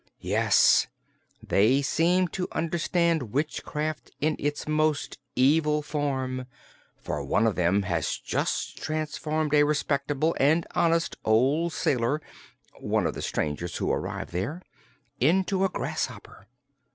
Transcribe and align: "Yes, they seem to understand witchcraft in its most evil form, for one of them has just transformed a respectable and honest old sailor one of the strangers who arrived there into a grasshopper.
"Yes, 0.17 0.87
they 1.43 1.83
seem 1.83 2.27
to 2.29 2.47
understand 2.53 3.31
witchcraft 3.31 4.09
in 4.19 4.35
its 4.39 4.67
most 4.67 5.19
evil 5.35 5.83
form, 5.83 6.47
for 6.97 7.23
one 7.23 7.45
of 7.45 7.53
them 7.53 7.83
has 7.83 8.17
just 8.17 8.81
transformed 8.81 9.53
a 9.53 9.61
respectable 9.61 10.35
and 10.39 10.65
honest 10.73 11.17
old 11.23 11.73
sailor 11.73 12.19
one 12.79 13.05
of 13.05 13.13
the 13.13 13.21
strangers 13.21 13.77
who 13.77 13.91
arrived 13.91 14.31
there 14.31 14.63
into 15.19 15.63
a 15.65 15.69
grasshopper. 15.69 16.47